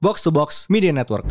[0.00, 1.26] Box to Box Media Network.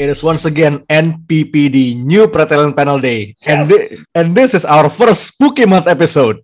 [0.00, 4.90] It is once again NPPD New Pretalent Panel Day, and thi- and this is our
[4.90, 6.42] first Spooky Month episode.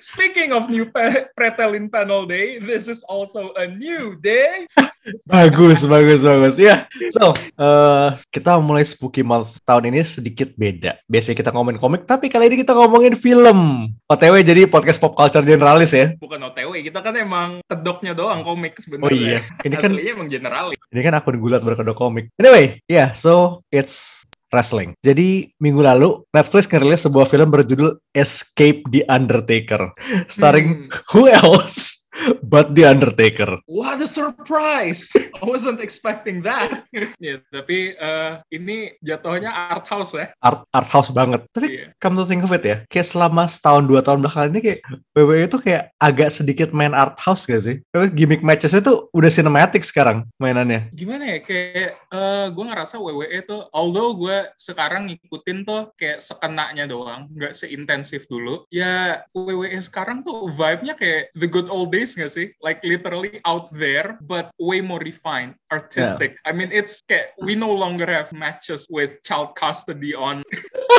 [0.00, 4.66] Speaking of new pa- Pretelin Panel Day, this is also a new day.
[5.26, 6.56] bagus, bagus, bagus.
[6.56, 11.00] Ya, so eh, kita mulai Spooky Month tahun ini sedikit beda.
[11.06, 13.90] Biasanya kita ngomongin komik, tapi kali ini kita ngomongin film.
[14.06, 16.12] OTW jadi podcast pop culture generalis ya.
[16.16, 19.06] Bukan OTW, kita kan emang kedoknya doang komik sebenarnya.
[19.06, 20.78] Oh iya, ini kan Aslinya emang generalis.
[20.90, 22.28] ini kan akun gulat berkedok komik.
[22.36, 24.98] Anyway, yeah, so it's wrestling.
[25.00, 29.94] Jadi minggu lalu Netflix ngerilis sebuah film berjudul Escape the Undertaker,
[30.26, 30.90] starring Hmm.
[31.14, 32.02] who else
[32.44, 33.58] but the Undertaker.
[33.66, 35.10] What a surprise!
[35.16, 36.84] I wasn't expecting that.
[37.22, 40.32] ya, tapi eh, ini jatuhnya art house ya.
[40.44, 41.46] Art, art house banget.
[41.54, 41.86] Tapi Iya.
[42.02, 44.80] come to think of it ya, kayak selama setahun dua tahun belakangan ini kayak
[45.14, 47.78] WWE itu kayak agak sedikit main art house gak sih?
[47.94, 50.90] Karena gimmick matches itu udah cinematic sekarang mainannya.
[50.92, 56.90] Gimana ya, kayak eh gue ngerasa WWE tuh, although gue sekarang ngikutin tuh kayak sekenanya
[56.90, 58.66] doang, nggak seintensif dulu.
[58.74, 62.46] Ya WWE sekarang tuh vibe-nya kayak the good old days nggak sih?
[62.62, 66.38] Like literally out there, but way more refined, artistic.
[66.46, 70.42] I mean, it's kayak we no longer have matches with child custody on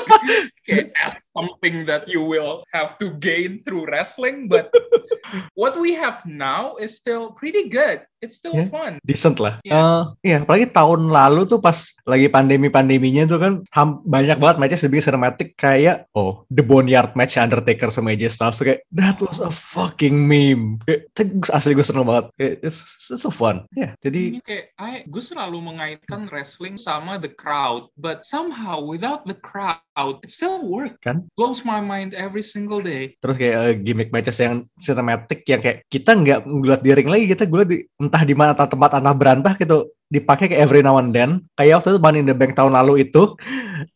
[0.67, 4.69] kayak as something that you will have to gain through wrestling, but
[5.59, 8.03] what we have now is still pretty good.
[8.21, 8.69] It's still Yeah.
[8.69, 9.01] fun.
[9.01, 9.57] decent lah.
[9.61, 9.73] Iya.
[9.73, 11.73] Eh, Iya, apalagi tahun lalu tuh pas
[12.05, 17.35] lagi pandemi-pandeminya tuh kan ham- banyak banget matches dibikin cinematic kayak oh The Boneyard match
[17.35, 20.77] Undertaker sama AJ Styles tuh kayak that was a fucking meme.
[20.85, 22.29] Kayak itu asli gue seneng banget.
[22.37, 23.65] Kayak, it's, it's so fun.
[23.73, 29.25] Ya, jadi Ini kayak I, gue selalu mengaitkan wrestling sama the crowd, but somehow without
[29.25, 29.81] the crowd,
[30.21, 31.01] it still works.
[31.01, 31.25] Kan?
[31.33, 33.17] Blows my mind every single day.
[33.17, 37.25] terus kayak eh, gimmick matches yang cinematic yang kayak kita nggak ngeliat di ring lagi
[37.27, 37.77] kita gue di
[38.11, 41.79] entah di mana entah tempat entah berantah gitu dipakai kayak every now and then kayak
[41.79, 43.39] waktu itu Money in the Bank tahun lalu itu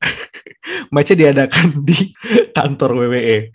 [0.96, 2.16] matchnya diadakan di
[2.56, 3.52] kantor WWE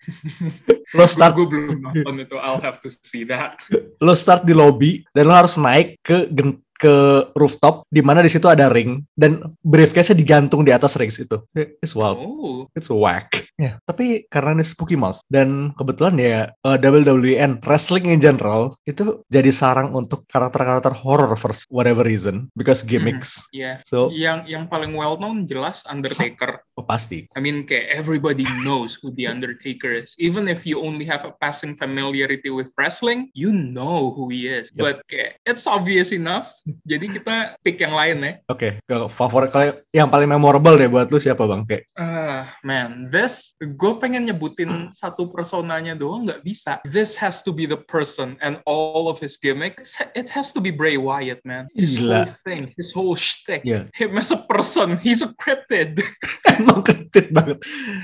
[0.92, 2.36] lo start Gue belum nonton itu.
[2.42, 3.62] I'll have to see that.
[4.04, 8.32] lo start di lobby dan lo harus naik ke gen- ke rooftop di mana di
[8.32, 11.36] situ ada ring dan briefcase-nya digantung di atas ring itu.
[11.84, 12.24] It's wild.
[12.24, 13.50] Oh, It's whack.
[13.60, 18.72] Ya, tapi karena ini Spooky Month dan kebetulan ya eh, WWE and wrestling in general
[18.88, 23.44] itu jadi sarang untuk karakter-karakter horror for whatever reason because gimmicks.
[23.52, 23.84] yeah.
[23.84, 26.64] So Yang yang paling well known jelas Undertaker.
[26.80, 27.28] oh, pasti.
[27.36, 30.16] I mean, kayak everybody knows who the Undertaker is.
[30.16, 34.72] Even if you only have a passing familiarity with wrestling, you know who he is.
[34.72, 34.80] Yep.
[34.80, 36.48] But kayak it's obvious enough.
[36.86, 38.32] Jadi kita pick yang lain ya.
[38.50, 41.62] Oke, kalau favorit kalau yang paling memorable deh buat lu siapa bang?
[41.66, 46.80] Kayak Ah, man, this gue pengen nyebutin satu personanya doang nggak bisa.
[46.86, 49.96] This has to be the person and all of his gimmicks.
[50.16, 51.68] It has to be Bray Wyatt, man.
[51.76, 52.24] His Gila.
[52.24, 53.62] whole thing, his whole shtick.
[53.64, 53.90] Yeah.
[53.92, 56.00] Him as a person, he's a cryptid.
[56.60, 57.58] emang ketit banget.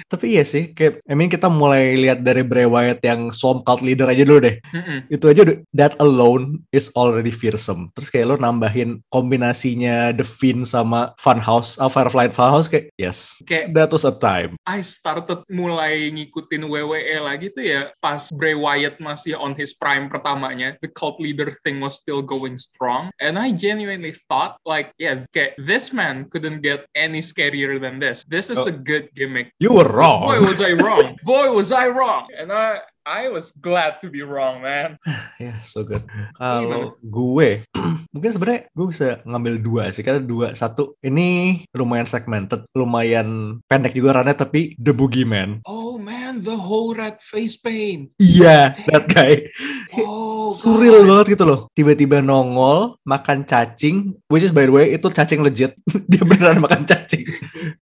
[0.09, 3.85] Tapi iya sih, kayak I mean kita mulai lihat dari Bray Wyatt yang Swamp Cult
[3.85, 4.57] leader aja dulu deh.
[4.73, 5.09] Mm-mm.
[5.13, 5.43] itu aja
[5.77, 7.89] that alone is already fearsome.
[7.95, 13.77] Terus kayak lo nambahin kombinasinya The Fiend sama Funhouse, uh, Firefly Funhouse kayak yes, Kayak
[13.77, 14.57] that was a time.
[14.65, 20.09] I started mulai ngikutin WWE lagi tuh ya pas Bray Wyatt masih on his prime
[20.09, 20.81] pertamanya.
[20.81, 23.13] The cult leader thing was still going strong.
[23.21, 28.25] And I genuinely thought like, yeah, kayak this man couldn't get any scarier than this.
[28.25, 28.73] This is Oh.
[28.73, 29.53] a good gimmick.
[29.61, 30.41] You were Boy, wrong.
[30.41, 31.21] was I wrong.
[31.23, 32.33] Boy, was I wrong.
[32.33, 34.99] And I I was glad to be wrong, man.
[35.37, 36.01] Ya, so good.
[36.41, 37.61] Kalau gue,
[38.17, 43.93] mungkin sebenarnya gue bisa ngambil dua sih, karena dua satu ini lumayan segmented, lumayan pendek
[43.93, 45.61] juga runnya tapi The Boogeyman.
[45.69, 48.17] Oh man, the whole red face paint.
[48.17, 49.47] Iya, that guy.
[49.97, 51.09] Oh, surreal God.
[51.09, 51.61] banget gitu loh.
[51.73, 55.73] Tiba-tiba nongol, makan cacing, which is by the way itu cacing legit.
[56.11, 57.25] Dia beneran makan cacing.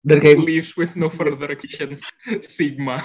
[0.06, 1.98] Dan kayak Leaves with no further action.
[2.44, 3.02] Sigma.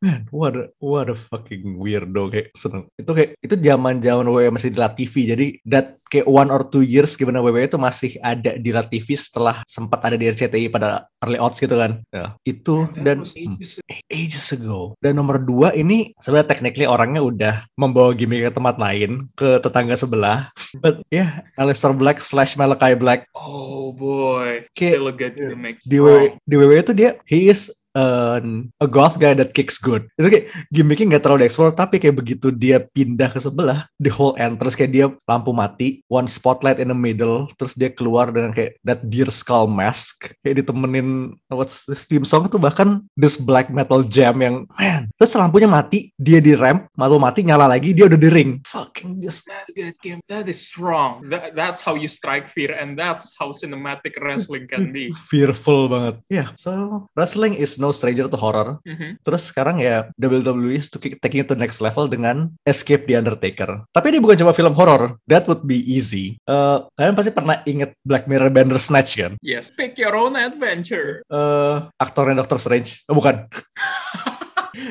[0.00, 2.84] man, what a, what a fucking weirdo kayak seneng.
[3.00, 5.14] Itu kayak itu zaman-zaman WWE masih di La TV.
[5.32, 9.16] Jadi that kayak one or two years gimana WWE itu masih ada di La TV
[9.16, 12.04] setelah sempat ada di RCTI pada early odds gitu kan.
[12.12, 13.80] Ya, itu That dan ages
[14.12, 14.92] ages ago.
[15.00, 19.96] Dan nomor dua ini sebenarnya technically orangnya udah membawa gimmick ke tempat lain ke tetangga
[19.96, 20.52] sebelah.
[20.84, 25.76] But ya, yeah, Aleister Black slash Malachi Black Oh boy, Kayak- still a good gimmick.
[25.82, 25.96] di.
[25.98, 30.08] WWE, di WWE itu dia he is an- a goth guy that kicks good.
[30.16, 34.36] Itu kayak gimmicknya nggak terlalu explore, tapi kayak begitu dia pindah ke sebelah, the whole
[34.40, 38.76] entrance kayak dia lampu mati, one spotlight in the middle, terus dia keluar dengan kayak
[38.86, 44.04] that deer skull mask, kayak ditemenin what's this theme song tuh bahkan this black metal
[44.06, 48.20] jam yang man, terus lampunya mati, dia di ramp, malu mati nyala lagi, dia udah
[48.20, 48.50] di ring.
[48.68, 50.18] Fucking That's good, Kim.
[50.28, 51.28] That is strong.
[51.30, 55.12] That, that's how you strike fear, and that's how cinematic wrestling can be.
[55.30, 56.20] fearful banget.
[56.28, 58.78] Yeah, so wrestling is no stranger to horror.
[58.86, 59.18] Mhm.
[59.26, 63.82] Terus sekarang ya WWE is taking it to the next level dengan Escape the Undertaker.
[63.90, 65.18] Tapi ini bukan cuma film horror.
[65.26, 66.38] That would be easy.
[66.46, 69.34] Eh, kalian pasti pernah inget Black Mirror Bandersnatch kan?
[69.42, 71.26] Yes, pick your own adventure.
[71.26, 73.02] Eh, aktornya Doctor Strange.
[73.10, 73.50] Oh, bukan.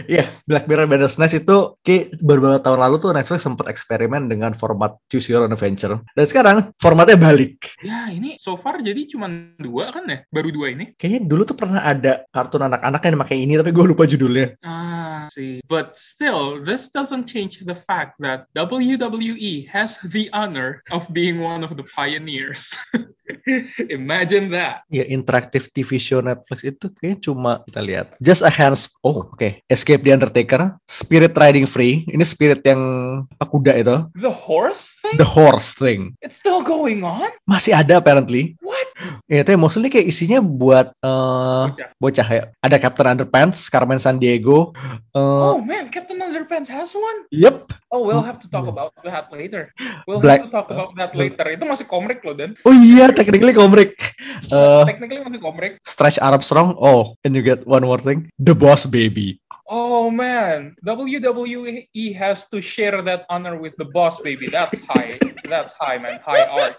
[0.06, 4.98] Iya, Black Mirror Bandersnatch itu kayak beberapa tahun lalu tuh Netflix sempat eksperimen dengan format
[5.10, 6.02] Choose Your Own Adventure.
[6.14, 7.74] Dan sekarang formatnya balik.
[7.82, 10.22] Ya, ini so far jadi cuma dua kan ya?
[10.30, 10.94] Baru dua ini?
[10.96, 14.54] Kayaknya dulu tuh pernah ada kartun anak-anak yang pakai ini, tapi gue lupa judulnya.
[14.62, 15.62] Ah, see.
[15.66, 21.66] But still, this doesn't change the fact that WWE has the honor of being one
[21.66, 22.74] of the pioneers.
[23.98, 24.84] Imagine that.
[24.88, 28.06] Ya, interaktif TV show Netflix itu kayaknya cuma kita lihat.
[28.20, 28.92] Just a hands.
[29.02, 29.60] Oh, oke.
[29.68, 32.04] Escape the Undertaker, Spirit Riding Free.
[32.06, 32.82] Ini spirit yang
[33.32, 35.18] apa kuda itu, The horse thing?
[35.18, 36.14] the horse thing.
[36.20, 37.30] It's still going on?
[37.46, 38.56] Masih ada apparently.
[38.62, 38.88] What?
[39.26, 41.88] Ya, tapi mostly kayak isinya buat eh Bocah.
[41.98, 42.44] bocah ya.
[42.62, 44.74] Ada Captain Underpants, Carmen San Diego.
[45.12, 47.26] eh Oh man, Captain Underpants has one?
[47.34, 47.74] Yep.
[47.92, 49.74] Oh, we'll have to talk about that later.
[50.08, 51.44] We'll Black- have to talk about that later.
[51.50, 52.56] Itu masih komrik loh, Dan.
[52.64, 53.94] Oh iya, technically komik.
[54.50, 55.78] Eh Technically masih komrik.
[55.86, 56.74] Stretch Armstrong.
[56.82, 58.34] Oh, and you get one more thing.
[58.42, 59.38] The Boss Baby.
[59.72, 61.88] Oh man, WWE
[62.20, 64.52] has to share that honor with the boss, baby.
[64.52, 65.16] That's high.
[65.48, 66.20] That's high, man.
[66.20, 66.76] High art.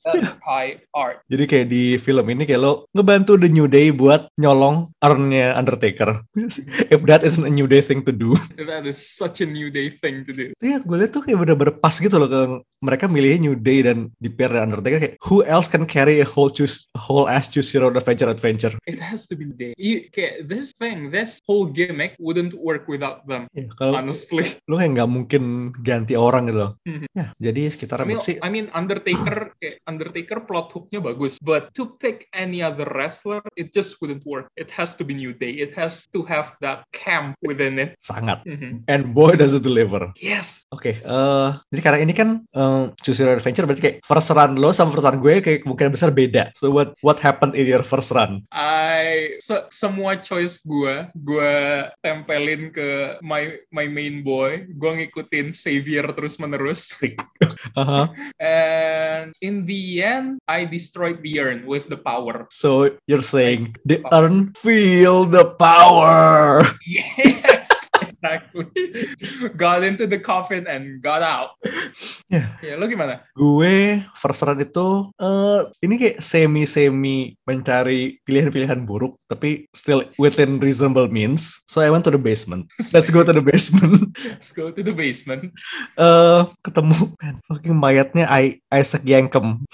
[0.00, 1.24] That's high art.
[1.28, 6.24] Jadi kayak di film ini kayak lo ngebantu The New Day buat nyolong urn-nya Undertaker.
[6.92, 8.32] If that isn't a New Day thing to do.
[8.72, 10.56] That is such a new day thing to do.
[10.64, 12.28] Iya, gue liat tuh kayak bener-bener pas gitu loh.
[12.28, 12.40] Ke
[12.80, 16.28] mereka milihnya New Day dan di pair dengan Undertaker kayak who else can carry a
[16.28, 18.76] whole choose a whole ass choose your own adventure adventure.
[18.84, 19.72] It has to be day.
[19.80, 23.48] You, okay, this thing, this whole gimmick wouldn't work without them.
[23.56, 25.42] Ya, kalau Honestly, lo kayak nggak mungkin
[25.80, 26.72] ganti orang gitu loh.
[26.84, 27.08] Mhm.
[27.16, 31.72] Ya, jadi sekitar I mean, sih I mean Undertaker, kayak Undertaker plot hooknya bagus, but
[31.72, 34.52] to pick any other wrestler, it just wouldn't work.
[34.60, 35.56] It has to be New Day.
[35.56, 37.96] It has to have that camp within it.
[38.02, 38.44] sangat.
[38.44, 38.84] Mhm.
[38.90, 40.10] And boy does it deliver.
[40.20, 40.66] Yes.
[40.74, 44.74] Oke, eh jadi karena ini kan eh, Choose Your Adventure berarti kayak first run lo
[44.74, 46.54] sama first run gue kayak kemungkinan besar beda.
[46.56, 48.48] So what what happened in your first run?
[48.54, 51.54] I se- semua choice gue, gue
[52.00, 54.64] tempelin ke my my main boy.
[54.72, 56.96] Gue ngikutin Xavier terus menerus.
[57.76, 58.08] Aha.
[58.40, 62.46] And in the end, I destroyed the urn with the power.
[62.48, 66.62] So you're saying the urn feel the power.
[66.84, 67.31] Yes,
[68.22, 68.66] exactly.
[69.58, 71.58] got into the coffin and got out.
[72.30, 72.54] Ya.
[72.62, 73.26] Ya, lo gimana?
[73.34, 80.62] Gue first run itu eh ini kayak semi semi mencari pilihan-pilihan buruk tapi still within
[80.62, 81.60] reasonable means.
[81.66, 82.70] So I went to the basement.
[82.94, 84.14] Let's go to the basement.
[84.30, 85.50] Let's go to the basement.
[85.98, 89.66] Eh ketemu man, fucking mayatnya I Isaac Yankem.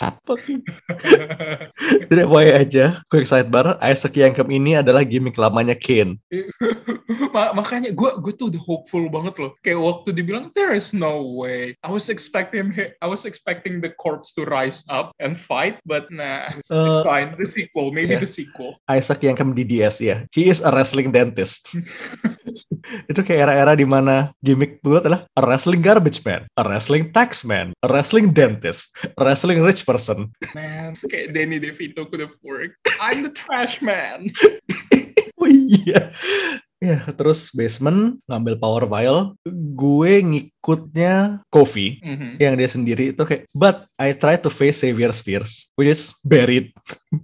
[2.09, 6.17] Jadi FYI aja, quick sidebar, Isaac Yankem ini adalah gimmick lamanya Kane.
[7.35, 9.53] Ma- makanya gue gue tuh udah hopeful banget loh.
[9.67, 11.75] Kayak waktu dibilang there is no way.
[11.83, 16.49] I was expecting I was expecting the corpse to rise up and fight, but nah.
[16.69, 18.23] Eh, Fine, the sequel, maybe yeah.
[18.23, 18.77] the sequel.
[18.93, 20.23] Isaac Yankem DDS ya.
[20.31, 21.73] He is a wrestling dentist.
[23.11, 27.45] itu kayak era-era di mana gimmick dulu adalah a wrestling garbage man, a wrestling tax
[27.45, 30.29] man, a wrestling dentist, a wrestling rich person.
[30.53, 32.77] Man, kayak Danny DeVito could have worked.
[33.01, 34.29] I'm the trash man.
[35.39, 36.11] Oh iya.
[36.89, 39.37] Ya, terus basement ngambil power vial,
[39.77, 42.41] gue ngikutnya Kofi Mhm.
[42.41, 43.13] yang dia sendiri.
[43.13, 46.73] Itu kayak but I try to face Xavier's fears which is buried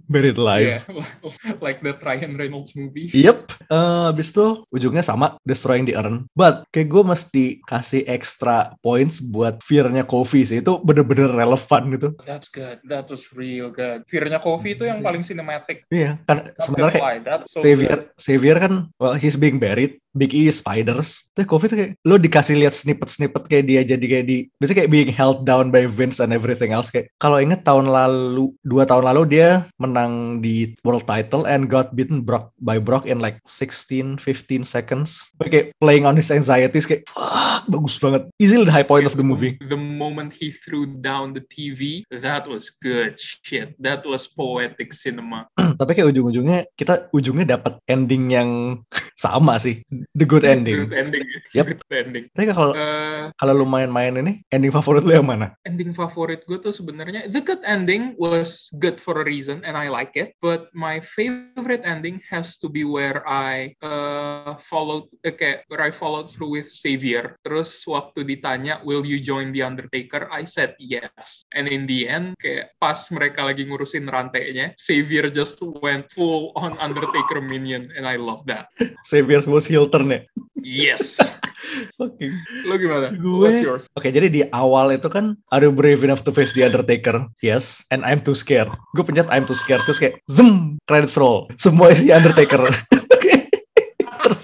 [0.09, 0.81] buried alive.
[0.81, 0.83] Yeah,
[1.65, 3.09] like the Ryan Reynolds movie.
[3.13, 6.29] Yep, Eh, abis itu ujungnya sama destroying the urn.
[6.37, 10.61] But kayak gue mesti kasih extra points buat fear-nya Kofi sih.
[10.61, 12.13] Itu bener-bener relevan gitu.
[12.29, 12.77] That's good.
[12.85, 14.05] That was real good.
[14.05, 15.85] Fear-nya Kofi itu yang paling cinematic.
[15.89, 17.99] Iya, kan Not sebenarnya kayak so Xavier.
[18.21, 21.29] Xavier kan, well he's being buried, Big E Spiders.
[21.35, 24.91] Tapi COVID tuh kayak lo dikasih lihat snippet-snippet kayak dia jadi kayak di biasanya kayak
[24.91, 29.05] being held down by Vince and everything else kayak kalau inget tahun lalu dua tahun
[29.11, 34.17] lalu dia menang di world title and got beaten Brock by Brock in like 16
[34.17, 35.35] 15 seconds.
[35.43, 38.29] Kayak playing on his anxieties kayak fuck bagus banget.
[38.39, 39.57] Easily the high point of the movie.
[39.61, 43.75] The moment he threw down the TV, that was good shit.
[43.81, 45.49] That was poetic cinema.
[45.81, 48.49] Tapi kayak ujung-ujungnya kita ujungnya dapat ending yang
[49.17, 49.81] sama sih.
[50.13, 50.85] The good ending.
[50.85, 51.25] Good ending.
[51.55, 51.65] Yep.
[51.81, 52.25] Good ending.
[52.35, 55.55] Tapi kalau Eh, kalau lu main-main ini, ending favorit lu yang mana?
[55.65, 59.87] ending favorit gue tuh sebenarnya the good ending was good for a reason and I
[59.89, 65.65] like it but my favorite ending has to be where I uh, followed eh, kayak
[65.71, 70.43] where I followed through with Xavier terus waktu ditanya will you join the Undertaker I
[70.45, 76.11] said yes and in the end kayak pas mereka lagi ngurusin rantainya Xavier just went
[76.11, 78.69] full on Undertaker minion and I love that
[79.09, 80.19] Xavier was heel ya?
[80.59, 81.21] yes
[81.97, 82.33] Fucking.
[82.65, 86.21] lo gimana Gue- what's yours Oke, jadi di awal itu kan Are you brave enough
[86.23, 87.25] to face the Undertaker?
[87.39, 88.69] Yes, and I'm too scared.
[88.93, 91.49] Gue pencet I'm too scared terus kayak zoom credits roll.
[91.57, 92.69] Semua isi Undertaker.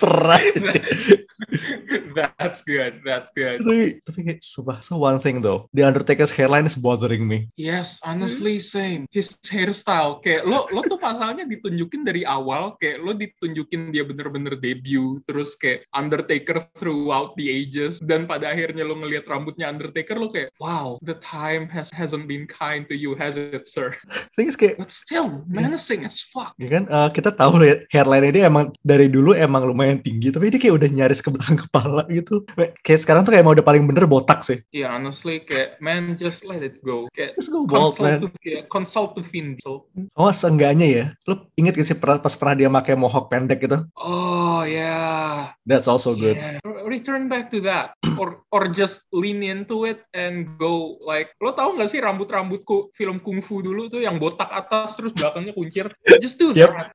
[0.01, 0.41] Terserah.
[2.17, 3.61] that's good that's good.
[3.61, 5.69] Tapi tapi sumpah so one thing though.
[5.73, 7.49] The Undertaker's hairline is bothering me.
[7.57, 9.05] Yes, honestly same.
[9.13, 14.57] His hairstyle kayak lo lo tuh pasalnya ditunjukin dari awal kayak lo ditunjukin dia bener-bener
[14.57, 20.29] debut terus kayak Undertaker throughout the ages dan pada akhirnya lo ngelihat rambutnya Undertaker lo
[20.29, 23.93] kayak wow the time has hasn't been kind to you has it sir?
[24.37, 26.55] Thing is kayak but still menacing as fuck.
[26.57, 26.87] Ya kan?
[26.87, 30.79] Eh, kita tahu ya, hairline dia emang dari dulu emang lumayan tinggi tapi dia kayak
[30.79, 32.47] udah nyaris ke belakang kepala gitu.
[32.87, 34.63] Kayak sekarang tuh kayak emang udah paling bener botak sih.
[34.71, 37.11] Ya honestly kayak man just let it go.
[37.11, 38.19] Kayak Just go bald, consult man.
[38.23, 39.83] to kayak consult to Vin Diesel
[40.15, 41.05] oh seenggaknya ya?
[41.27, 43.83] Lu inget gak sih pernah- pas pernah dia pakai mohawk pendek gitu?
[43.99, 46.37] Oh yeah that's also good.
[46.37, 51.33] Yeah, re- return back to that, or or just lean into it and go like
[51.41, 55.89] lo tau gak sih rambut-rambutku film kungfu dulu tuh yang botak atas terus belakangnya kuncir.
[56.21, 56.69] Just do Yep.
[56.69, 56.89] that,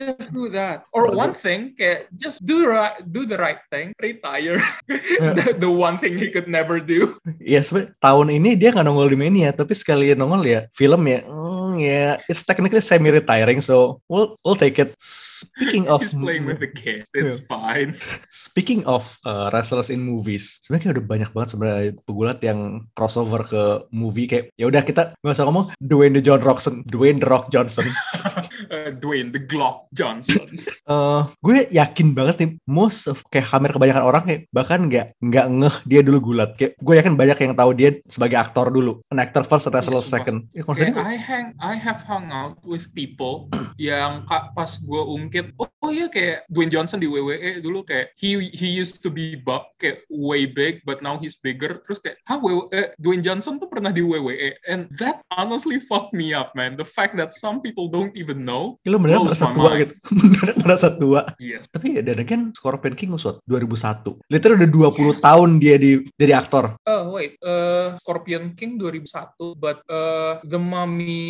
[0.00, 0.82] just do that.
[0.90, 4.58] Or one thing, kayak just do right, do the right thing, retire.
[4.88, 7.14] the, the one thing he could never do.
[7.38, 11.22] ya sebenarnya tahun ini dia nggak nongol di Mania tapi sekalian nongol ya film ya
[11.26, 16.46] mm, ya it's technically semi retiring so we'll we'll take it speaking of He's playing
[16.46, 17.08] with the kids.
[17.14, 17.94] It's fine.
[18.28, 23.62] Speaking of uh, wrestlers in movies, sebenarnya udah banyak banget sebenarnya pegulat yang crossover ke
[23.94, 27.54] movie kayak ya udah kita nggak usah ngomong Dwayne the John Rockson, Dwayne the Rock
[27.54, 27.86] Johnson.
[28.72, 30.48] Uh, Dwayne the Glock Johnson.
[30.82, 35.46] Eh, gue yakin banget nih most of kayak hampir kebanyakan orang kayak bahkan nggak nggak
[35.46, 36.58] ngeh dia dulu gulat.
[36.58, 40.02] Kayak gue yakin banyak yang tahu dia sebagai aktor dulu, an actor first, wrestler Iya,
[40.02, 40.18] sumpah.
[40.18, 40.36] second.
[40.50, 43.46] Ya, konsepnya I hang, I have hung out with people
[43.78, 48.42] yang pas gue ungkit, oh, oh iya kayak Dwayne Johnson di WWE dulu kayak he
[48.50, 51.78] he used to be bu- kayak way big, but now he's bigger.
[51.86, 56.34] Terus kayak, ah WWE, Dwayne Johnson tuh pernah di WWE, and that honestly fucked me
[56.34, 56.74] up, man.
[56.74, 58.61] The fact that some people don't even know.
[58.82, 59.80] Lo beneran blows merasa my tua mind.
[59.80, 61.20] gitu, beneran merasa tua.
[61.38, 61.62] Yes.
[61.68, 63.38] Tapi ya dan kan Scorpion King what?
[63.46, 64.18] 2001.
[64.28, 66.76] Literally udah 20 tahun dia di jadi aktor.
[66.84, 71.24] Oh wait, uh, Scorpion King 2001, but uh, The Mummy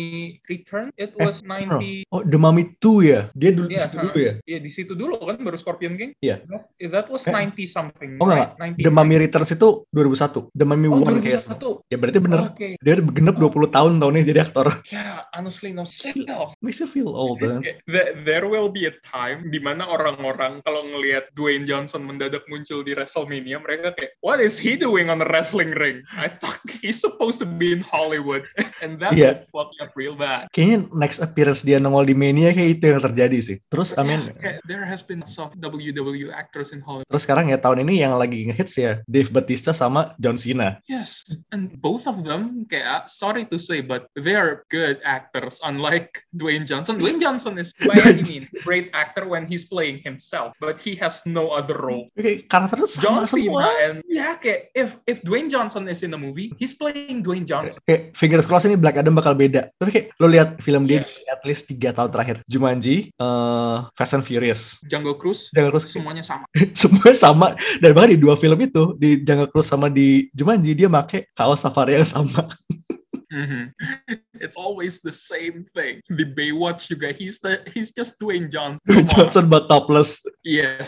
[0.45, 2.07] Return it was 90.
[2.09, 3.21] Oh, The Mummy 2 ya?
[3.33, 4.03] Dia dulu di Iya, situ ha.
[4.05, 4.33] dulu ya?
[4.43, 6.11] Iya di situ dulu kan baru Scorpion King.
[6.19, 6.43] Iya.
[6.47, 7.31] That, that was Eh.
[7.31, 8.11] 90 something.
[8.19, 8.75] Oh enggak, right?
[8.77, 8.85] 90.
[8.85, 10.51] The Mummy Returns itu 2001.
[10.53, 11.89] The Mummy Oh 1 kayak 2001.
[11.89, 12.39] Ya berarti bener.
[12.51, 12.67] Oke.
[12.77, 14.67] Dia udah genep 20 tahun tahun ini jadi aktor.
[14.89, 16.51] Ya, honestly no still.
[16.59, 17.61] Makes you feel old, man.
[17.87, 22.83] There, there will be a time di mana orang-orang kalau ngelihat Dwayne Johnson mendadak muncul
[22.83, 26.03] di WrestleMania, mereka kayak, what is he doing on the wrestling ring?
[26.15, 28.45] I thought he's supposed to be in Hollywood,
[28.83, 29.45] and that Iya.
[29.53, 30.47] will fuck me up real bad.
[30.51, 33.57] Kayaknya next appearance dia nongol di Mania kayak itu yang terjadi sih.
[33.69, 37.07] Terus, I mean, Yeah, there has been some WWE actors in Hollywood.
[37.07, 40.81] terus sekarang ya tahun ini yang lagi ngehits ya Dave Batista sama John Cena.
[40.87, 41.21] Yes,
[41.53, 46.63] and both of them, kayak, sorry to say, but they are good actors, unlike Dwayne
[46.63, 46.97] Johnson.
[46.97, 50.93] Dwayne Johnson is, by any means, a great actor when he's playing himself, but he
[50.97, 52.05] has no other role.
[52.13, 53.61] Kayak karakternya John sama semua.
[53.65, 57.43] Cena and yeah, kayak if if Dwayne Johnson is in a movie, he's playing Dwayne
[57.43, 57.77] Johnson.
[57.83, 59.69] Kayak fingers crossed ini Black Adam bakal beda.
[59.77, 61.19] Tapi kayak lo lihat film dia Yes.
[61.19, 62.35] di at least 3 tahun terakhir.
[62.45, 64.79] Jumanji, eh, Fast and Furious.
[64.85, 66.45] Jungle Cruise, Jangan terus semuanya sama.
[66.79, 67.47] semuanya sama
[67.81, 71.65] dan bahkan di dua film itu di Jungle Cruise sama di Jumanji dia make kaos
[71.65, 72.45] safari yang sama
[73.33, 73.73] Mhm.
[74.43, 76.01] It's always the same thing.
[76.09, 78.83] The Baywatch juga, he's the he's just Dwayne Johnson.
[78.91, 79.07] On.
[79.07, 80.85] Johnson but topless Yes.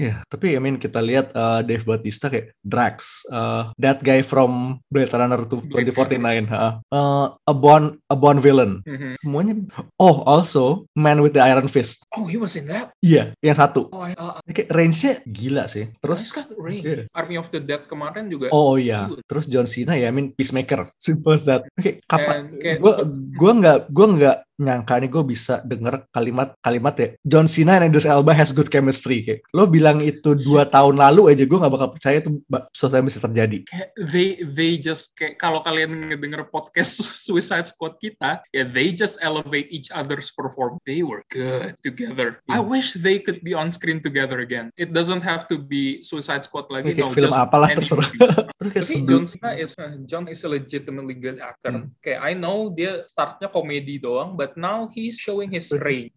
[0.00, 4.80] Ya, tapi I mean kita lihat uh, Dave Bautista kayak Drax, uh, that guy from
[4.88, 8.80] Blade Runner to Blade 2049, uh, uh, a born a born villain.
[8.88, 9.20] Mhm.
[9.20, 9.54] Semuanya.
[9.96, 12.08] Oh, also Man with the Iron Fist.
[12.16, 12.94] Oh, he was in that.
[12.98, 13.92] Iya, yang satu.
[13.92, 15.92] Oh, I, uh, Kayak range-nya gila sih.
[16.00, 16.32] terus
[16.72, 17.04] iya.
[17.12, 18.48] Army of the Dead kemarin juga.
[18.50, 19.28] Oh iya, Good.
[19.28, 21.68] terus John Cena ya, I mean Peacemaker, simple as that.
[21.76, 22.48] Oke, kapan?
[22.48, 22.94] And kayak- Gue
[23.36, 28.04] gua nggak gua nggak nyangka nih gue bisa denger kalimat-kalimat ya John Cena and Idris
[28.04, 29.22] Elba has good chemistry.
[29.22, 32.42] Kayak lo bilang itu dua tahun lalu aja gue nggak bakal percaya itu
[32.74, 33.58] sesuatu yang bisa terjadi.
[33.70, 39.16] kayak they they just kayak kalau kalian ngedenger podcast Suicide Squad kita ya they just
[39.22, 42.66] elevate each other's perform they were good together I Yeah.
[42.66, 46.66] wish they could be on screen together again it doesn't have to be Suicide Squad
[46.68, 48.10] lagi no film just apalah terserah.
[48.58, 49.72] Terus kayak John Cena is
[50.10, 51.86] John is a legitimately good actor.
[51.86, 51.94] Hmm.
[52.02, 56.08] Kayak I know dia startnya komedi doang, but but now he's showing his range.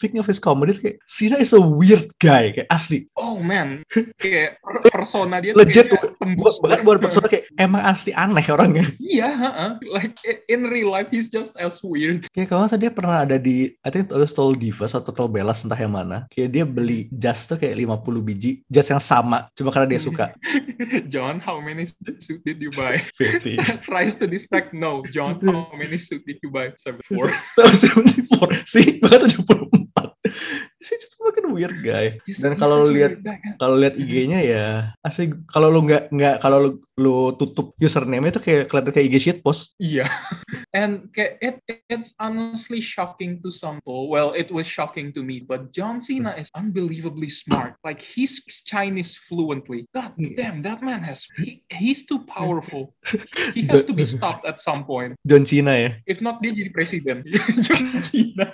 [0.00, 3.04] Speaking of his comedy, kayak Cena is a weird guy, kayak asli.
[3.20, 3.84] Oh man,
[4.22, 4.56] kayak
[4.88, 8.88] persona dia legit tembus banget buat persona kayak emang asli aneh orangnya.
[8.96, 9.70] Iya, yeah, uh-uh.
[9.92, 10.16] like
[10.48, 12.24] in real life he's just as weird.
[12.32, 15.60] Kayak kalau saya dia pernah ada di, I think itu Total Divas atau Total Bellas
[15.60, 16.24] entah yang mana.
[16.32, 20.32] Kayak dia beli jas tuh kayak 50 biji, jas yang sama cuma karena dia suka.
[21.12, 23.02] John, how many suit did you buy?
[23.20, 23.84] 50.
[23.84, 25.04] Tries to distract, no.
[25.12, 26.72] John, how many suit did you buy?
[26.78, 27.34] 74.
[27.56, 28.62] Tapos, 74.
[28.66, 29.00] See?
[29.00, 29.89] Baka 74.
[30.80, 32.16] Sih just makin weird guy.
[32.24, 33.20] He's- Dan he's kalau a lihat
[33.60, 34.66] kalau lihat IG-nya ya
[35.04, 39.16] asli kalau lu nggak nggak kalau lu, lu tutup username itu kayak kelihatan kayak IG
[39.20, 39.76] shitpost.
[39.76, 40.08] Yeah,
[40.78, 41.60] and ca- it
[41.92, 44.08] it's honestly shocking to some people.
[44.08, 47.76] Well, it was shocking to me, but John Cena is unbelievably smart.
[47.84, 49.84] Like he speaks Chinese fluently.
[49.92, 50.36] God Yeah.
[50.36, 52.96] damn, that man has he, he's too powerful.
[53.56, 55.18] He has to be stopped at some point.
[55.26, 55.90] John Cena ya.
[56.06, 57.26] If not, dia jadi presiden.
[57.60, 58.48] John Cena,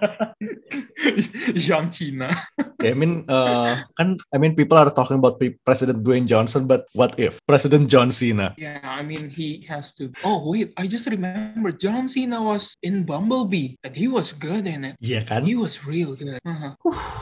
[1.67, 2.33] John Cena.
[2.81, 6.67] Yeah, I mean, uh, kan, I mean, people are talking about Pre- President Dwayne Johnson,
[6.67, 8.55] but what if President John Cena?
[8.57, 10.13] Yeah, I mean he has to.
[10.25, 14.85] Oh wait, I just remember John Cena was in Bumblebee, and he was good in
[14.85, 14.95] it.
[15.03, 15.45] Iya kan?
[15.45, 16.41] He was real good.
[16.45, 16.73] Uh-huh.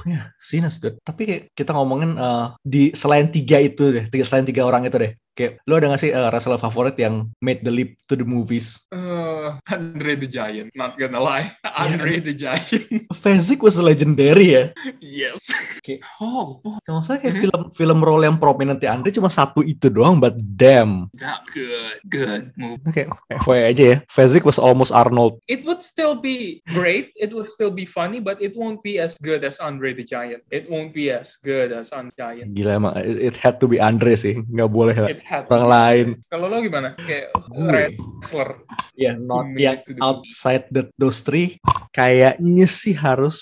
[0.06, 0.98] Ya, Cena's good.
[1.02, 5.12] Tapi kita ngomongin uh, di selain tiga itu deh, tiga selain tiga orang itu deh.
[5.34, 8.86] Kayak lo ada gak sih uh, wrestler favorit yang made the leap to the movies?
[8.94, 10.70] Uh, Andre the Giant.
[10.78, 12.86] Not gonna lie, Andre the Giant.
[13.10, 14.64] Fezzik was legendary ya.
[15.02, 15.50] yes.
[15.82, 15.98] Okay.
[16.24, 17.42] Oh, oh, Kalau kayak Mhm.
[17.42, 21.10] film film role yang prominent di Andre cuma satu itu doang, but damn.
[21.18, 22.78] that good, good move.
[22.94, 23.12] Kayak
[23.42, 25.42] FYI aja ya, Fezzik was almost Arnold.
[25.50, 27.10] It would still be great.
[27.18, 30.46] It would still be funny, but it won't be as good as Andre the Giant.
[30.54, 32.48] It won't be as good as Andre the Giant.
[32.54, 35.10] Gila emang, it, it had to be Andre sih, nggak boleh lah.
[35.10, 36.06] It had orang lain.
[36.28, 36.92] Kalau lo gimana?
[37.00, 38.60] Kayak Gue, wrestler.
[38.94, 41.58] ya not made yang outside the, those three,
[41.90, 43.38] kayaknya sih harus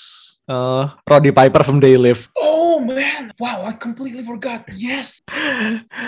[0.49, 2.31] uh, Roddy Piper from They Live.
[2.41, 3.35] Oh man!
[3.37, 4.65] Wow, I completely forgot.
[4.73, 5.21] Yes,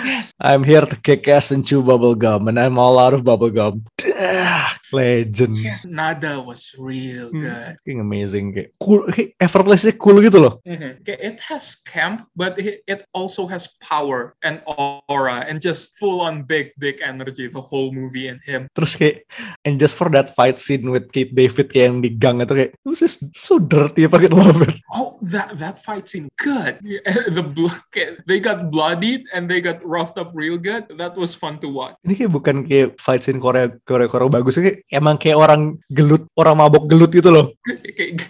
[0.07, 0.33] yes.
[0.41, 3.53] I'm here to kick ass and chew bubble gum, and I'm all out of bubble
[3.53, 3.85] gum.
[4.15, 5.59] Ah, Legend.
[5.85, 7.43] Nada was real Hmm.
[7.43, 7.73] good.
[7.83, 10.63] Kayak amazing, kayak cool, kayak effortlessly cool gitu loh.
[10.63, 11.03] Mhm.
[11.03, 16.23] Okay, It has camp, but it, it also has power and aura and just full
[16.23, 17.51] on big dick energy.
[17.51, 18.71] The whole movie and him.
[18.71, 19.27] Terus kayak,
[19.67, 22.71] and just for that fight scene with Kate David kayak yang di gang itu kayak,
[22.71, 24.79] it was just so dirty, I fucking love it.
[24.95, 26.79] Oh, that that fight scene good.
[27.35, 27.81] The blood,
[28.29, 30.87] they got bloodied and they got roughed up real good.
[30.95, 31.99] That was fun to watch.
[32.07, 36.25] Ini kayak bukan kayak fight scene Korea Korea Korea bagus kayak emang kayak orang gelut,
[36.37, 37.55] orang mabok gelut gitu loh.
[37.65, 38.29] Kayak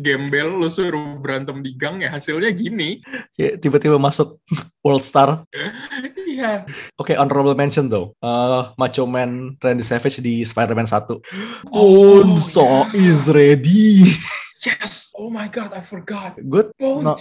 [0.00, 3.02] gembel lo suruh berantem di gang ya hasilnya gini.
[3.34, 4.38] Kayak tiba-tiba masuk
[4.84, 5.42] World Star.
[6.32, 6.64] Iya.
[6.96, 8.16] Oke, honorable mention though.
[8.24, 11.20] Uh, Macho Man Randy Savage di Spider-Man 1.
[11.68, 12.96] Oh, Bonzo yeah.
[12.96, 14.08] is ready.
[14.62, 15.10] Yes.
[15.18, 16.38] Oh my god, I forgot.
[16.38, 17.14] gue No.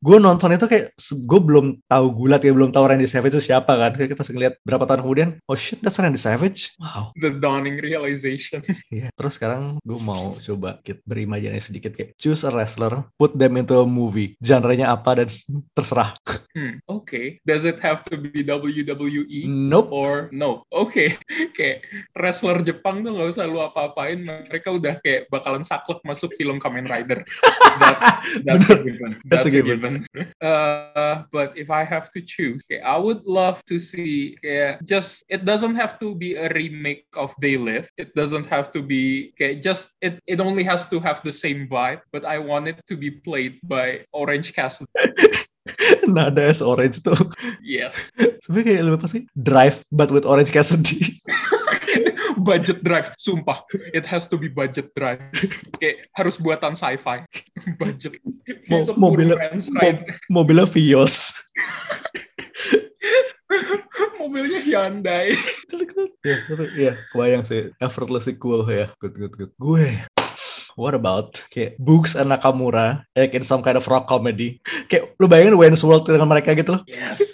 [0.00, 3.74] Gue nonton itu kayak gue belum tahu gulat ya belum tahu Randy Savage itu siapa
[3.76, 7.80] kan kayak pas ngeliat berapa tahun kemudian oh shit that's Randy Savage wow The dawning
[7.80, 8.62] realization.
[8.86, 9.10] Iya.
[9.18, 13.74] terus sekarang gue mau coba kita berimajinasi sedikit kayak choose a wrestler put them into
[13.76, 15.28] a movie genre-nya apa dan
[15.74, 16.14] terserah
[16.56, 17.36] Hmm, okay.
[17.44, 19.44] Does it have to be WWE?
[19.44, 20.64] nope Or no?
[20.72, 21.20] Oke,
[21.56, 21.84] kayak
[22.16, 26.90] wrestler Jepang tuh nggak usah lu apa-apain, mereka udah kayak bakalan saklek masuk film Kamen
[26.90, 27.22] Rider.
[27.78, 29.20] That's, that's a given.
[29.26, 30.06] That's That's, a given.
[30.14, 30.32] given.
[30.42, 35.22] Uh, but if I have to choose, okay, I would love to see kayak just
[35.30, 37.86] it doesn't have to be a remake of They Live.
[38.00, 41.68] It doesn't have to be kayak just it it only has to have the same
[41.70, 44.88] vibe, but I want it to be played by Orange Cassidy.
[46.06, 47.18] nada as orange tuh
[47.62, 48.10] Yes.
[48.46, 51.18] sebenarnya kayak lebih pasti drive but with orange Cassidy
[52.46, 53.66] budget drive, sumpah.
[53.90, 55.18] It has to be budget drive.
[55.82, 57.26] Kayak harus buatan sci-fi.
[57.82, 58.22] budget.
[58.70, 59.38] Mo- He's a mobilnya-
[60.70, 61.34] Vios.
[64.18, 65.38] Mobilnya Hyundai.
[66.26, 68.90] ya, tapi ya kebayang sih effortlessly cool ya.
[68.98, 69.52] Good, good, good.
[69.58, 69.86] Gue
[70.76, 74.60] What about kayak Books and Nakamura like in some kind of rock comedy
[74.92, 77.32] kayak lu bayangin Wayne's World dengan mereka gitu loh Yes.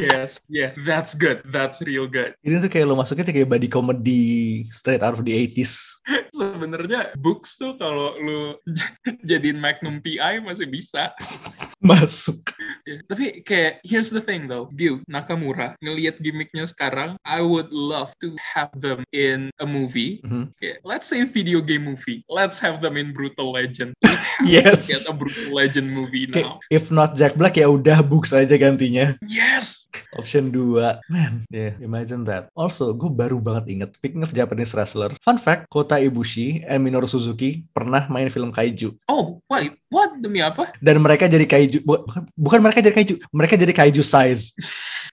[0.00, 0.40] Yes.
[0.46, 0.72] Yes.
[0.84, 1.42] That's good.
[1.48, 2.36] That's real good.
[2.44, 4.24] ini tuh kayak lu masuknya tuh kayak body comedy
[4.70, 6.02] straight out of the 80s
[6.36, 8.54] Sebenarnya books tuh kalau lu
[9.28, 11.12] jadiin Magnum PI masih bisa.
[11.80, 12.38] masuk
[12.86, 18.14] Ya, Tapi kayak here's the thing though, View Nakamura ngelihat gimmicknya sekarang, I would love
[18.22, 20.22] to have them in a movie.
[20.22, 20.54] Mhm.
[20.62, 22.22] Kayak, let's say video game movie.
[22.30, 23.90] Let's have them in Brutal Legend.
[24.46, 24.86] Yes.
[24.86, 26.62] get a Brutal Legend movie now.
[26.70, 29.85] if not Jack Black ya udah Books aja gantinya Yes.
[30.16, 30.78] Option 2
[31.10, 32.48] man yeah imagine that.
[32.56, 37.08] Also gue baru banget inget speaking of Japanese wrestlers fun fact Kota Ibushi and Minoru
[37.08, 38.94] Suzuki pernah main film kaiju.
[39.10, 40.12] Oh, wait, what?
[40.20, 40.72] Demi apa?
[40.80, 44.52] dan mereka jadi kaiju bu- bukan, bukan mereka jadi kaiju mereka jadi kaiju size.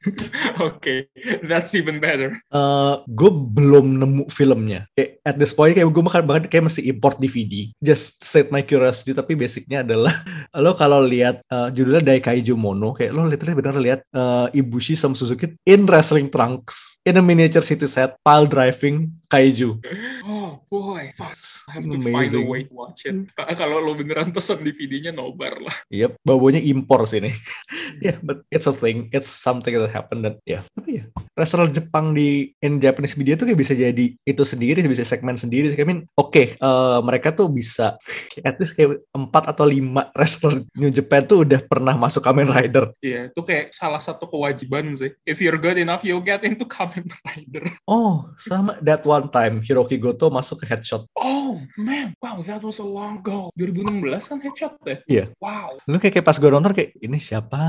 [0.67, 1.07] Oke,
[1.47, 2.35] that's even better.
[2.51, 4.85] Eh gue belum nemu filmnya.
[4.95, 8.59] Kayak at this point kayak gue makan banget kayak mesti import DVD just set my
[8.59, 10.11] curiosity tapi basicnya adalah
[10.63, 15.15] lo kalau lihat eh, judulnya Daikaiju Mono kayak lo literally bener lihat eh, Ibushi sama
[15.15, 19.81] Suzuki in wrestling trunks in a miniature city set pile driving kaiju
[20.23, 21.35] Oh boy, fuck.
[21.67, 22.47] I have to find a Amazing.
[22.47, 23.27] way to watch it.
[23.35, 25.75] Ka- Kalau lo beneran pesen DVD-nya nobar lah.
[25.91, 27.27] Yep, baunya impor sini.
[28.05, 29.11] yeah, but it's a thing.
[29.11, 30.63] It's something that happened dan ya.
[30.73, 35.03] Tapi ya, wrestler Jepang di in Japanese media tuh kayak bisa jadi itu sendiri, bisa
[35.03, 35.75] segmen sendiri.
[35.75, 37.99] I mean, oke, eh, mereka tuh bisa
[38.47, 42.95] at least kayak empat atau lima wrestler New Japan tuh udah pernah masuk Kamen Rider.
[43.03, 45.11] Iya, itu kayak salah satu kewajiban sih.
[45.27, 47.67] If you're good enough, you'll get into Kamen Rider.
[47.85, 51.05] Oh, sama that one time Hiroki Goto masuk ke Headshot.
[51.15, 53.53] Oh man, wow, that was a long ago.
[53.55, 54.97] 2016 kan headshot deh.
[55.05, 55.31] Iya.
[55.37, 55.77] Wow.
[55.85, 57.59] Lu kayak, kayak pas gue nonton kayak ini siapa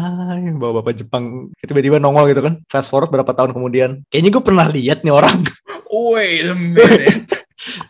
[0.40, 2.58] yang bawa bapak Jepang tiba-tiba nongol gitu kan.
[2.66, 5.44] Fast forward berapa tahun kemudian, kayaknya gue pernah lihat nih orang.
[5.92, 7.30] Wait a minute.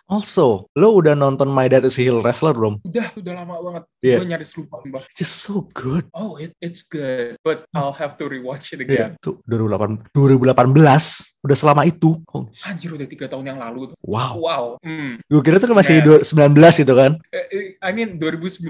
[0.06, 2.78] Also, lo udah nonton My Dad is a Heel Wrestler belum?
[2.86, 3.82] udah, udah lama banget.
[4.06, 4.16] Iya.
[4.22, 5.02] Gue nyaris lupa, Mbak.
[5.10, 6.06] It's just so good.
[6.14, 7.34] Oh, it, it's good.
[7.42, 9.18] But I'll have to rewatch it Iya, again.
[9.18, 12.16] tuh 2008, 2018 udah selama itu.
[12.32, 13.96] Oh, Anjir, udah tiga tahun yang lalu tuh.
[14.02, 14.34] wow.
[14.40, 14.64] Wow.
[14.80, 15.20] Hmm.
[15.28, 17.20] Gue kira tuh kan masih dua- 19 gitu kan.
[17.30, 18.64] Eh, eh, I mean, 2019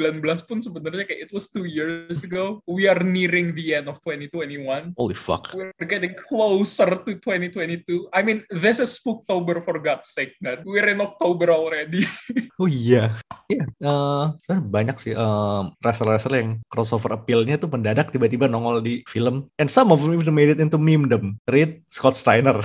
[0.45, 2.59] pun sebenarnya kayak it was two years ago.
[2.67, 4.95] We are nearing the end of 2021.
[4.99, 5.55] Holy fuck.
[5.55, 8.11] We're getting closer to 2022.
[8.11, 10.67] I mean, this is Spooktober for God's sake, man.
[10.67, 12.03] We're in October already.
[12.55, 13.11] Oh iya.
[13.51, 19.03] Iya, eh, sebenarnya banyak sih eh, wrestler-wrestler yang crossover appeal-nya tuh mendadak tiba-tiba nongol di
[19.11, 19.51] film.
[19.59, 21.35] And some of them even made it into memedom.
[21.51, 22.63] Read Scott Steiner.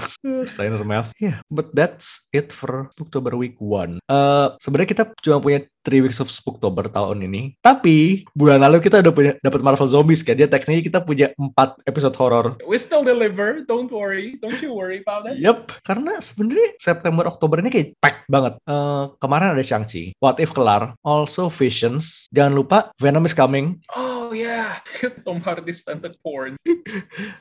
[0.47, 1.13] Steiner Math.
[1.21, 4.01] Yeah, but that's it for Spooktober week 1.
[4.01, 7.55] Eh sebenarnya kita cuma punya 3 weeks of Spooktober tahun ini.
[7.63, 10.35] Tapi bulan lalu kita udah punya dapat Marvel Zombies kan.
[10.35, 12.59] Dia tekniknya kita punya 4 episode horor.
[12.67, 13.63] We still deliver.
[13.63, 14.35] Don't worry.
[14.43, 15.39] Don't you worry about it.
[15.39, 18.59] Yup, karena sebenarnya September Oktober ini kayak pack banget.
[18.67, 22.27] Eh, kemarin ada Shang-Chi, What If kelar, also Visions.
[22.35, 24.79] Jangan lupa Venom is coming, Oh yeah,
[25.25, 26.57] Tom Hardy stunted porn.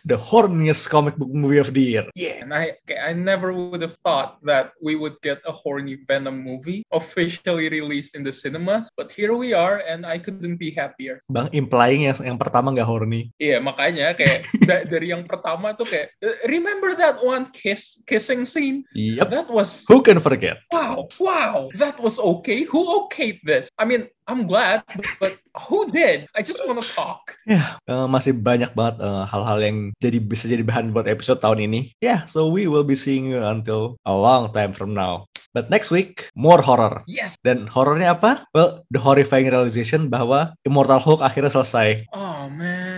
[0.04, 2.04] the horniest comic book movie of the year.
[2.14, 2.42] Yeah.
[2.42, 6.84] And I, I never would have thought that we would get a horny Venom movie
[6.92, 8.90] officially released in the cinemas.
[8.96, 11.20] But here we are, and I couldn't be happier.
[11.28, 13.30] Bang implying yang yang pertama nggak horny.
[13.40, 18.44] Iya, makanya kayak da- dari yang pertama tuh kayak "Uh, remember that one kiss kissing
[18.46, 18.84] scene?
[18.94, 19.28] Yup.
[19.30, 20.62] That was Who can forget?
[20.72, 21.68] wow, wow.
[21.76, 22.64] That was okay.
[22.64, 23.68] Who okayed this?
[23.78, 24.84] I mean, I'm glad,
[25.20, 26.28] but who did?
[26.36, 27.34] I just want to talk.
[27.44, 31.66] Ya, eh, masih banyak banget eh, hal-hal yang jadi bisa jadi bahan buat episode tahun
[31.66, 31.92] ini.
[31.98, 35.26] Yeah, so we will be seeing you until a long time from now.
[35.56, 37.02] But next week, more horror.
[37.10, 37.34] Yes.
[37.42, 38.46] Dan horornya apa?
[38.54, 42.06] Well, the horrifying realization bahwa Immortal Hulk akhirnya selesai.
[42.14, 42.97] Oh man.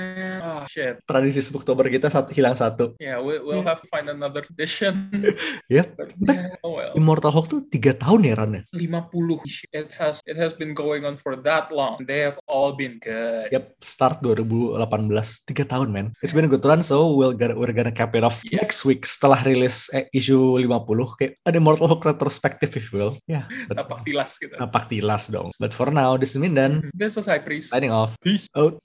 [0.70, 1.02] Shit.
[1.02, 2.94] Tradisi Spooktober kita satu, hilang satu.
[3.02, 5.10] Yeah, we, we'll have to find another edition.
[5.66, 5.98] Yep.
[5.98, 6.92] But But- yeah, oh well.
[6.94, 8.62] Immortal Hulk tuh tiga tahun ya runnya.
[8.70, 9.74] 50.
[9.74, 12.06] It has it has been going on for that long.
[12.06, 13.50] They have all been good.
[13.50, 14.78] Yep, start 2018.
[15.50, 16.14] Tiga tahun, man.
[16.22, 18.62] It's been a good run, so we'll gonna, we're gonna cap it off Yes.
[18.62, 20.70] next week setelah rilis eh, issue 50.
[21.18, 23.12] Kayak ada Immortal Hulk retrospective, if you will.
[23.26, 24.54] Ya, yeah, Tapak tilas gitu.
[24.54, 25.50] napak tilas dong.
[25.58, 26.90] But for now, this is Mindan.
[26.94, 27.74] This is High Priest.
[27.74, 28.14] Signing off.
[28.22, 28.46] Peace.
[28.54, 28.78] Out.